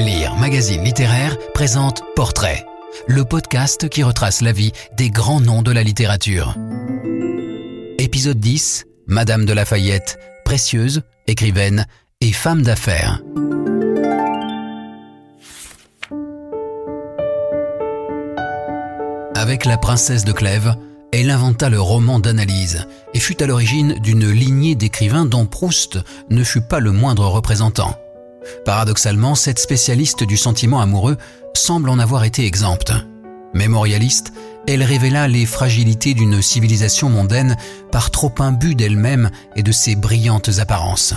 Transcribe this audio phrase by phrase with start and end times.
[0.00, 2.64] Lire Magazine Littéraire présente Portrait,
[3.06, 6.54] le podcast qui retrace la vie des grands noms de la littérature.
[7.98, 11.86] Épisode 10, Madame de Lafayette, précieuse, écrivaine
[12.22, 13.20] et femme d'affaires.
[19.34, 20.76] Avec la princesse de Clèves,
[21.12, 25.98] elle inventa le roman d'analyse et fut à l'origine d'une lignée d'écrivains dont Proust
[26.30, 27.94] ne fut pas le moindre représentant.
[28.64, 31.16] Paradoxalement, cette spécialiste du sentiment amoureux
[31.54, 32.92] semble en avoir été exempte.
[33.54, 34.32] Mémorialiste,
[34.66, 37.56] elle révéla les fragilités d'une civilisation mondaine
[37.90, 41.14] par trop imbue d'elle-même et de ses brillantes apparences.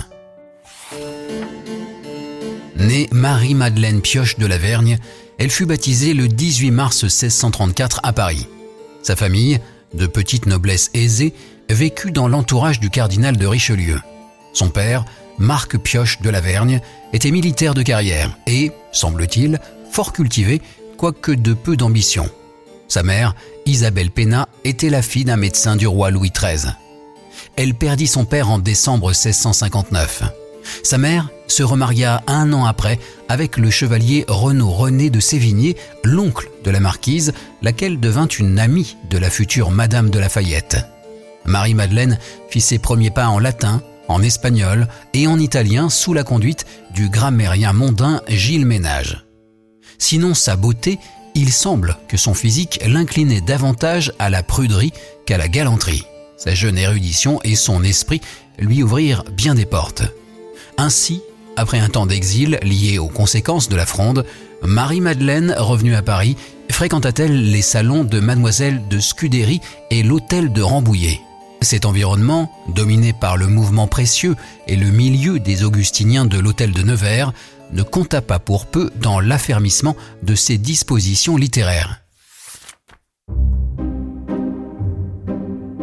[2.76, 4.98] Née Marie-Madeleine Pioche de Lavergne,
[5.38, 8.46] elle fut baptisée le 18 mars 1634 à Paris.
[9.02, 9.60] Sa famille,
[9.94, 11.34] de petite noblesse aisée,
[11.70, 14.00] vécut dans l'entourage du cardinal de Richelieu.
[14.52, 15.04] Son père,
[15.38, 16.80] Marc Pioche de Lavergne,
[17.12, 19.60] était militaire de carrière et, semble-t-il,
[19.90, 20.60] fort cultivé,
[20.96, 22.28] quoique de peu d'ambition.
[22.88, 23.34] Sa mère,
[23.66, 26.72] Isabelle Pénat, était la fille d'un médecin du roi Louis XIII.
[27.56, 30.22] Elle perdit son père en décembre 1659.
[30.82, 36.50] Sa mère se remaria un an après avec le chevalier Renaud René de Sévigné, l'oncle
[36.64, 40.78] de la marquise, laquelle devint une amie de la future Madame de Lafayette.
[41.44, 42.18] Marie-Madeleine
[42.48, 47.08] fit ses premiers pas en latin, en espagnol et en italien sous la conduite du
[47.08, 49.24] grammairien mondain Gilles Ménage.
[49.98, 50.98] Sinon sa beauté,
[51.34, 54.92] il semble que son physique l'inclinait davantage à la pruderie
[55.26, 56.04] qu'à la galanterie.
[56.36, 58.20] Sa jeune érudition et son esprit
[58.58, 60.02] lui ouvrirent bien des portes.
[60.78, 61.22] Ainsi,
[61.56, 64.24] après un temps d'exil lié aux conséquences de la fronde,
[64.62, 66.36] Marie-Madeleine, revenue à Paris,
[66.70, 71.20] fréquenta-t-elle les salons de Mademoiselle de Scudéry et l'hôtel de Rambouillet?
[71.64, 76.82] Cet environnement, dominé par le mouvement précieux et le milieu des augustiniens de l'hôtel de
[76.82, 77.32] Nevers,
[77.72, 82.02] ne compta pas pour peu dans l'affermissement de ses dispositions littéraires.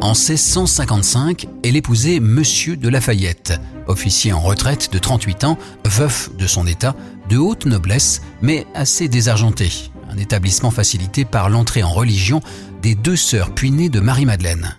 [0.02, 6.46] En 1655, elle épousait Monsieur de Lafayette, officier en retraite de 38 ans, veuf de
[6.46, 6.96] son état,
[7.28, 9.72] de haute noblesse, mais assez désargenté,
[10.12, 12.40] un établissement facilité par l'entrée en religion
[12.84, 14.76] des deux sœurs puinées de Marie-Madeleine.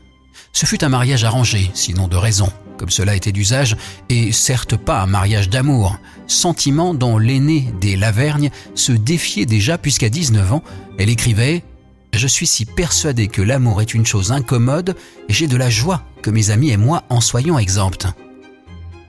[0.53, 3.77] Ce fut un mariage arrangé, sinon de raison, comme cela était d'usage,
[4.11, 10.11] et certes pas un mariage d'amour, sentiment dont l'aînée des Lavergne se défiait déjà puisqu'à
[10.11, 10.63] 19 ans,
[10.99, 11.57] elle écrivait⁇
[12.13, 14.95] Je suis si persuadée que l'amour est une chose incommode,
[15.29, 18.07] et j'ai de la joie que mes amis et moi en soyons exemptes.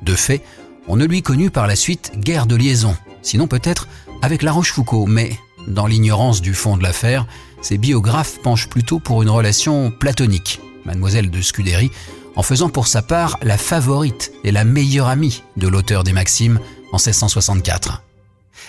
[0.01, 0.41] De fait,
[0.87, 3.89] on ne lui connut par la suite guère de liaison, sinon peut-être
[4.21, 5.37] avec La Rochefoucauld, mais
[5.67, 7.27] dans l'ignorance du fond de l'affaire,
[7.61, 11.91] ses biographes penchent plutôt pour une relation platonique mademoiselle de Scudéry,
[12.35, 16.59] en faisant pour sa part la favorite et la meilleure amie de l'auteur des Maximes
[16.91, 18.03] en 1664.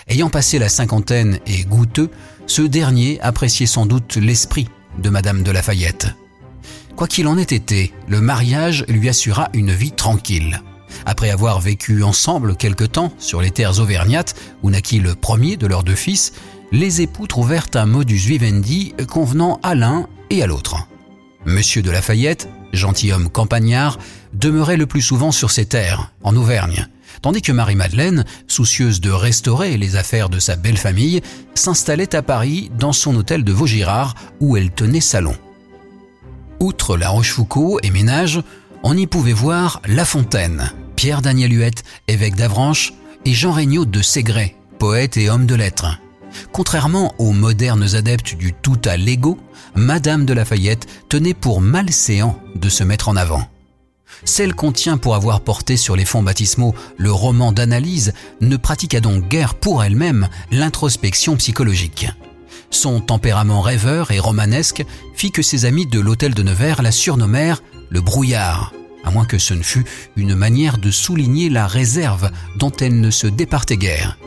[0.07, 2.09] Ayant passé la cinquantaine et goûteux,
[2.47, 4.67] ce dernier appréciait sans doute l'esprit
[4.99, 6.07] de Madame de Lafayette.
[6.95, 10.61] Quoi qu'il en ait été, le mariage lui assura une vie tranquille.
[11.05, 15.67] Après avoir vécu ensemble quelque temps sur les terres auvergnates où naquit le premier de
[15.67, 16.33] leurs deux fils,
[16.71, 20.87] les époux trouvèrent un modus vivendi convenant à l'un et à l'autre.
[21.45, 23.99] Monsieur de Lafayette, gentilhomme campagnard,
[24.33, 26.87] demeurait le plus souvent sur ses terres, en Auvergne,
[27.21, 31.21] tandis que Marie-Madeleine, soucieuse de restaurer les affaires de sa belle famille,
[31.53, 35.35] s'installait à Paris dans son hôtel de Vaugirard où elle tenait salon.
[36.59, 38.41] Outre La Rochefoucauld et Ménage,
[38.83, 42.93] on y pouvait voir La Fontaine, Pierre-Daniel Huette, évêque d'Avranches,
[43.25, 45.99] et Jean Regnault de Ségret, poète et homme de lettres.
[46.51, 49.37] Contrairement aux modernes adeptes du tout à l'ego,
[49.75, 53.47] Madame de Lafayette tenait pour malséant de se mettre en avant.
[54.23, 59.01] Celle qu'on tient pour avoir porté sur les fonds baptismaux le roman d'analyse ne pratiqua
[59.01, 62.07] donc guère pour elle-même l'introspection psychologique.
[62.71, 67.61] Son tempérament rêveur et romanesque fit que ses amis de l'hôtel de Nevers la surnommèrent
[67.89, 69.85] le brouillard, à moins que ce ne fût
[70.15, 74.17] une manière de souligner la réserve dont elle ne se départait guère.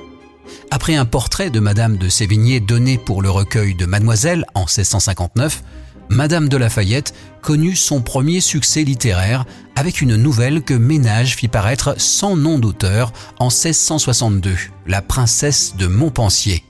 [0.71, 5.63] Après un portrait de Madame de Sévigné donné pour le recueil de Mademoiselle en 1659,
[6.11, 11.95] Madame de Lafayette connut son premier succès littéraire avec une nouvelle que Ménage fit paraître
[11.99, 14.57] sans nom d'auteur en 1662,
[14.87, 16.65] La princesse de Montpensier.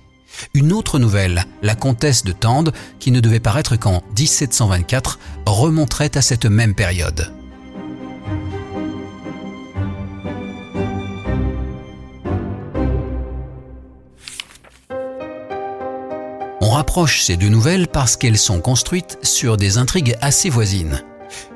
[0.54, 6.22] Une autre nouvelle, La comtesse de Tende, qui ne devait paraître qu'en 1724, remonterait à
[6.22, 7.32] cette même période.
[16.78, 21.02] Rapproche ces deux nouvelles parce qu'elles sont construites sur des intrigues assez voisines.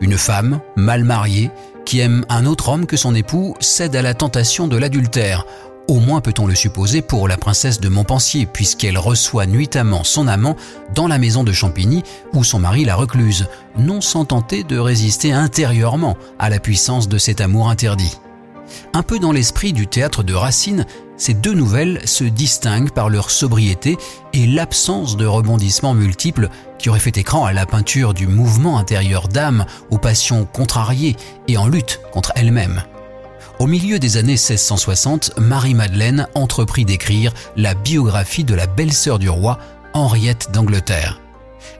[0.01, 1.53] Une femme, mal mariée,
[1.85, 5.47] qui aime un autre homme que son époux, cède à la tentation de l'adultère,
[5.87, 10.57] au moins peut-on le supposer pour la princesse de Montpensier, puisqu'elle reçoit nuitamment son amant
[10.93, 12.03] dans la maison de Champigny
[12.33, 13.47] où son mari la recluse,
[13.79, 18.19] non sans tenter de résister intérieurement à la puissance de cet amour interdit.
[18.93, 20.85] Un peu dans l'esprit du théâtre de Racine,
[21.23, 23.97] ces deux nouvelles se distinguent par leur sobriété
[24.33, 26.49] et l'absence de rebondissements multiples
[26.81, 31.17] qui auraient fait écran à la peinture du mouvement intérieur d'âme aux passions contrariées
[31.47, 32.83] et en lutte contre elle-même.
[33.61, 39.61] Au milieu des années 1660, Marie-Madeleine entreprit d'écrire la biographie de la belle-sœur du roi,
[39.93, 41.21] Henriette d'Angleterre.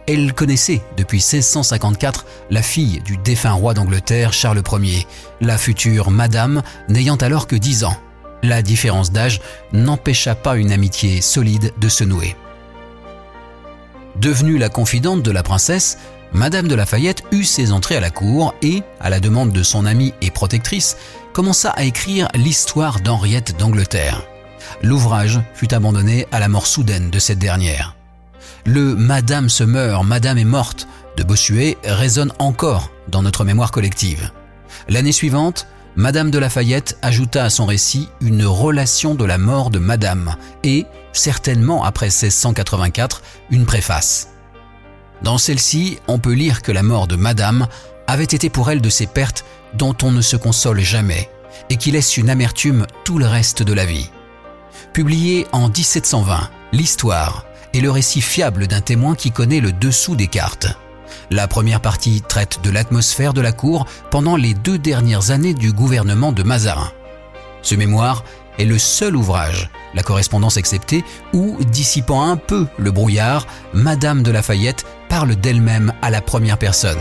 [0.07, 5.05] Elle connaissait depuis 1654 la fille du défunt roi d'Angleterre Charles Ier,
[5.41, 7.97] la future Madame n'ayant alors que 10 ans.
[8.43, 9.41] La différence d'âge
[9.73, 12.37] n'empêcha pas une amitié solide de se nouer.
[14.17, 15.99] Devenue la confidente de la princesse,
[16.33, 19.87] Madame de Lafayette eut ses entrées à la cour et, à la demande de son
[19.87, 20.97] amie et protectrice,
[21.33, 24.23] commença à écrire l'histoire d'Henriette d'Angleterre.
[24.83, 27.97] L'ouvrage fut abandonné à la mort soudaine de cette dernière.
[28.65, 34.31] Le Madame se meurt, Madame est morte de Bossuet résonne encore dans notre mémoire collective.
[34.89, 39.79] L'année suivante, Madame de Lafayette ajouta à son récit une relation de la mort de
[39.79, 44.31] Madame et, certainement après 1684, une préface.
[45.23, 47.67] Dans celle-ci, on peut lire que la mort de Madame
[48.07, 49.45] avait été pour elle de ces pertes
[49.75, 51.29] dont on ne se console jamais
[51.69, 54.11] et qui laissent une amertume tout le reste de la vie.
[54.95, 60.27] Publié en 1720, l'histoire est le récit fiable d'un témoin qui connaît le dessous des
[60.27, 60.69] cartes.
[61.31, 65.73] La première partie traite de l'atmosphère de la cour pendant les deux dernières années du
[65.73, 66.93] gouvernement de Mazarin.
[67.63, 68.25] Ce mémoire
[68.59, 74.31] est le seul ouvrage, la correspondance exceptée, où, dissipant un peu le brouillard, Madame de
[74.31, 76.99] Lafayette parle d'elle-même à la première personne.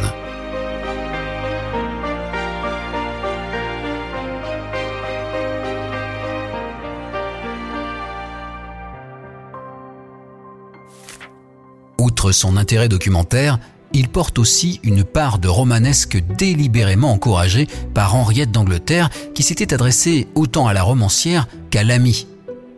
[11.97, 13.59] Outre son intérêt documentaire,
[13.93, 20.27] il porte aussi une part de romanesque délibérément encouragée par Henriette d'Angleterre qui s'était adressée
[20.35, 22.27] autant à la romancière qu'à l'amie.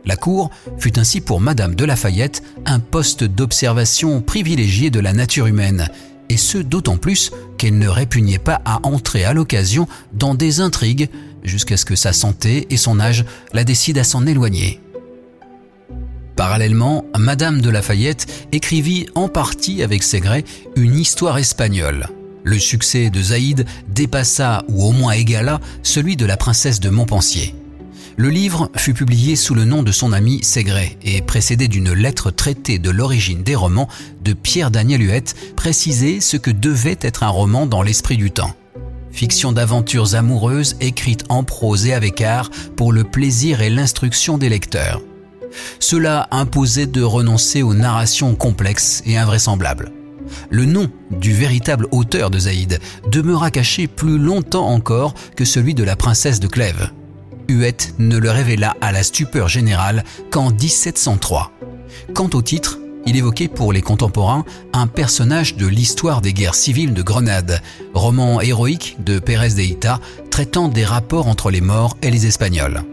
[0.06, 5.48] La cour fut ainsi pour Madame de Lafayette un poste d'observation privilégié de la nature
[5.48, 5.88] humaine,
[6.30, 11.09] et ce d'autant plus qu'elle ne répugnait pas à entrer à l'occasion dans des intrigues
[11.44, 13.24] jusqu'à ce que sa santé et son âge
[13.54, 14.82] la décident à s'en éloigner.
[16.35, 20.44] Parallèlement, Madame de Lafayette écrivit en partie avec Segret
[20.75, 22.07] une histoire espagnole.
[22.44, 27.56] Le succès de Zaïd dépassa ou au moins égala celui de la princesse de Montpensier.
[28.15, 32.30] Le livre fut publié sous le nom de son ami Segret et précédé d'une lettre
[32.30, 33.88] traitée de l'origine des romans
[34.24, 38.56] de Pierre-Daniel Huette, précisé ce que devait être un roman dans l'esprit du temps.
[39.12, 44.50] Fiction d'aventures amoureuses écrite en prose et avec art pour le plaisir et l'instruction des
[44.50, 45.01] lecteurs.
[45.79, 49.91] Cela imposait de renoncer aux narrations complexes et invraisemblables.
[50.50, 52.79] Le nom du véritable auteur de Zaïd
[53.11, 56.89] demeura caché plus longtemps encore que celui de la princesse de Clèves.
[57.50, 61.51] Huette ne le révéla à la stupeur générale qu'en 1703.
[62.13, 66.94] Quant au titre, il évoquait pour les contemporains un personnage de l'histoire des guerres civiles
[66.94, 67.61] de Grenade,
[67.94, 69.99] roman héroïque de Pérez de Hita
[70.29, 72.83] traitant des rapports entre les morts et les Espagnols.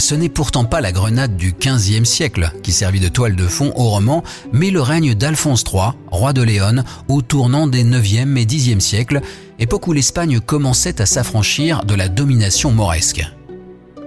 [0.00, 3.70] Ce n'est pourtant pas la grenade du XVe siècle qui servit de toile de fond
[3.76, 8.46] au roman, mais le règne d'Alphonse III, roi de Léon, au tournant des 9e et
[8.46, 9.20] 10e siècles,
[9.58, 13.22] époque où l'Espagne commençait à s'affranchir de la domination mauresque.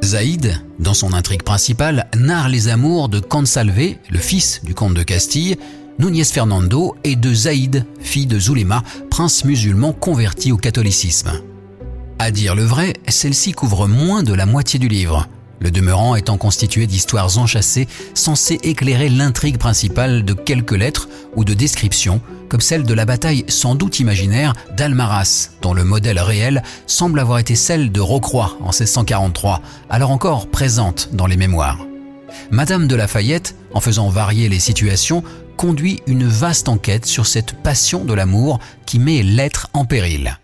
[0.03, 5.03] Zaïd, dans son intrigue principale, narre les amours de Consalvé, le fils du comte de
[5.03, 5.57] Castille,
[5.99, 8.81] Núñez Fernando et de Zaïd, fille de Zulema,
[9.11, 11.33] prince musulman converti au catholicisme.
[12.17, 15.27] À dire le vrai, celle-ci couvre moins de la moitié du livre
[15.63, 21.53] le demeurant étant constitué d'histoires enchâssées censées éclairer l'intrigue principale de quelques lettres ou de
[21.53, 27.19] descriptions, comme celle de la bataille sans doute imaginaire d'Almaras, dont le modèle réel semble
[27.19, 31.79] avoir été celle de Rocroi en 1643, alors encore présente dans les mémoires.
[32.51, 35.23] Madame de Lafayette, en faisant varier les situations,
[35.55, 40.37] conduit une vaste enquête sur cette passion de l'amour qui met l'être en péril.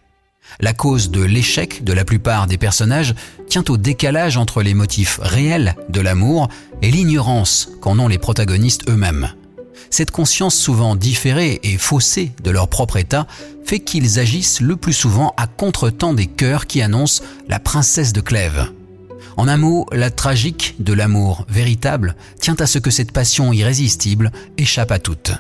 [0.60, 3.16] La cause de l'échec de la plupart des personnages
[3.48, 6.50] tient au décalage entre les motifs réels de l'amour
[6.82, 9.30] et l'ignorance qu'en ont les protagonistes eux-mêmes.
[9.90, 13.26] Cette conscience souvent différée et faussée de leur propre état
[13.66, 18.22] fait qu'ils agissent le plus souvent à contre-temps des cœurs qui annoncent la princesse de
[18.22, 18.72] Clèves.
[19.38, 24.32] En un mot, la tragique de l'amour véritable tient à ce que cette passion irrésistible
[24.58, 25.32] échappe à toutes.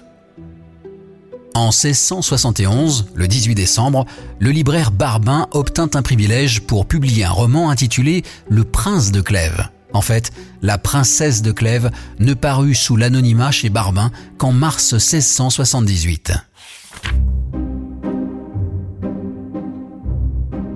[1.59, 4.05] En 1671, le 18 décembre,
[4.39, 9.67] le libraire Barbin obtint un privilège pour publier un roman intitulé Le Prince de Clèves.
[9.91, 16.31] En fait, la princesse de Clèves ne parut sous l'anonymat chez Barbin qu'en mars 1678.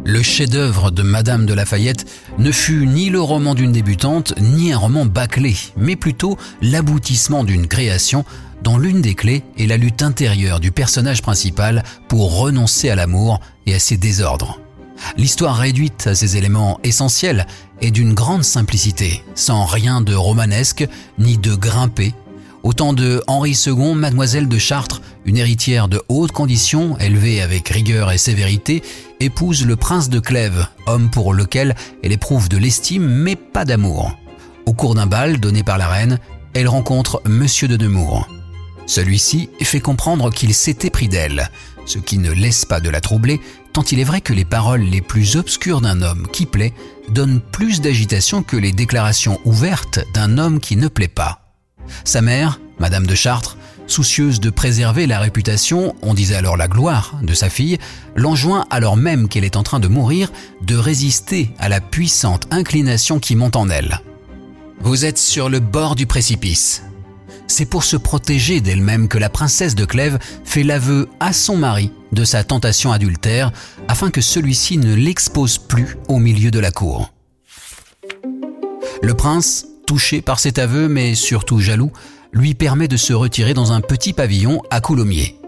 [0.06, 2.06] Le chef-d'œuvre de Madame de Lafayette
[2.38, 7.68] ne fut ni le roman d'une débutante, ni un roman bâclé, mais plutôt l'aboutissement d'une
[7.68, 8.26] création
[8.64, 13.40] dont l'une des clés est la lutte intérieure du personnage principal pour renoncer à l'amour
[13.66, 14.60] et à ses désordres.
[15.18, 17.46] L'histoire réduite à ses éléments essentiels
[17.82, 20.88] est d'une grande simplicité, sans rien de romanesque
[21.20, 22.14] ni de grimpé.
[22.64, 28.12] Autant de Henri II, mademoiselle de Chartres, une héritière de haute condition, élevée avec rigueur
[28.12, 28.82] et sévérité,
[29.20, 34.18] épouse le prince de Clèves, homme pour lequel elle éprouve de l'estime mais pas d'amour.
[34.66, 36.20] Au cours d'un bal donné par la reine,
[36.54, 38.30] elle rencontre Monsieur de Nemours.
[38.86, 41.50] Celui-ci fait comprendre qu'il s'était pris d'elle,
[41.86, 43.40] ce qui ne laisse pas de la troubler,
[43.72, 46.74] tant il est vrai que les paroles les plus obscures d'un homme qui plaît
[47.10, 51.56] donnent plus d'agitation que les déclarations ouvertes d'un homme qui ne plaît pas.
[52.04, 57.20] Sa mère, Madame de Chartres, soucieuse de préserver la réputation, on disait alors la gloire,
[57.22, 57.78] de sa fille,
[58.16, 63.20] l'enjoint alors même qu'elle est en train de mourir de résister à la puissante inclination
[63.20, 64.02] qui monte en elle.
[64.80, 66.84] Vous êtes sur le bord du précipice.
[67.56, 71.92] C'est pour se protéger d'elle-même que la princesse de Clèves fait l'aveu à son mari
[72.12, 73.52] de sa tentation adultère
[73.88, 77.14] afin que celui-ci ne l'expose plus au milieu de la cour.
[79.04, 81.92] Le prince, touché par cet aveu mais surtout jaloux,
[82.32, 85.40] lui permet de se retirer dans un petit pavillon à Coulommiers.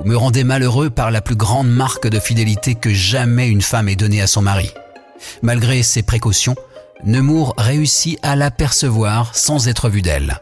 [0.00, 3.88] Vous me rendez malheureux par la plus grande marque de fidélité que jamais une femme
[3.88, 4.72] ait donnée à son mari.
[5.42, 6.56] Malgré ses précautions,
[7.04, 10.40] Nemours réussit à l'apercevoir sans être vu d'elle.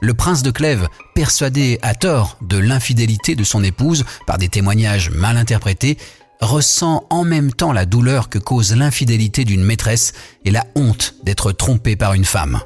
[0.00, 5.10] Le prince de Clèves, persuadé à tort de l'infidélité de son épouse par des témoignages
[5.10, 5.98] mal interprétés,
[6.40, 10.12] ressent en même temps la douleur que cause l'infidélité d'une maîtresse
[10.44, 12.60] et la honte d'être trompé par une femme.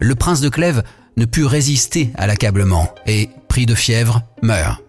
[0.00, 0.82] Le prince de Clèves
[1.16, 4.82] ne put résister à l'accablement et, pris de fièvre, meurt.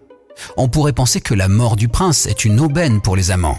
[0.56, 3.58] On pourrait penser que la mort du prince est une aubaine pour les amants.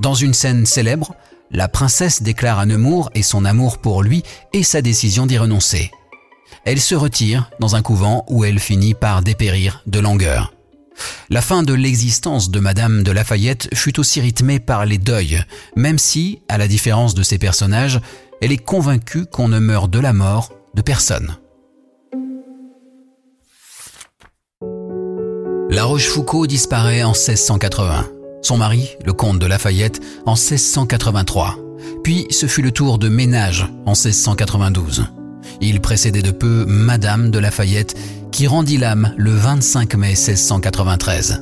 [0.00, 1.14] Dans une scène célèbre,
[1.50, 4.22] la princesse déclare à Nemours et son amour pour lui
[4.52, 5.90] et sa décision d'y renoncer
[6.64, 10.52] elle se retire dans un couvent où elle finit par dépérir de langueur.
[11.30, 15.42] La fin de l'existence de Madame de Lafayette fut aussi rythmée par les deuils,
[15.76, 18.00] même si, à la différence de ses personnages,
[18.40, 21.36] elle est convaincue qu'on ne meurt de la mort de personne.
[25.70, 28.06] La Rochefoucauld disparaît en 1680.
[28.42, 31.56] Son mari, le comte de Lafayette, en 1683.
[32.04, 35.06] Puis ce fut le tour de Ménage en 1692.
[35.62, 37.96] Il précédait de peu Madame de Lafayette,
[38.32, 41.40] qui rendit l'âme le 25 mai 1693.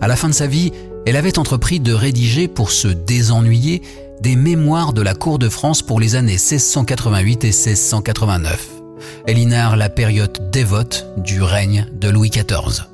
[0.00, 0.72] À la fin de sa vie,
[1.06, 3.82] elle avait entrepris de rédiger pour se désennuyer
[4.22, 8.68] des mémoires de la cour de France pour les années 1688 et 1689.
[9.26, 12.84] Elle y narre la période dévote du règne de Louis XIV.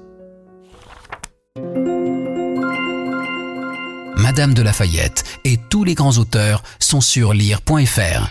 [4.16, 8.30] Madame de Lafayette et tous les grands auteurs sont sur lire.fr.